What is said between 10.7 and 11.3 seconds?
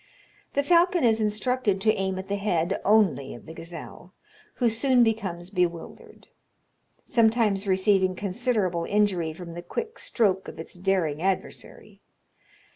daring